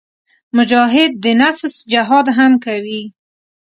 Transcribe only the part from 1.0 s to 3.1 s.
د نفس جهاد هم کوي.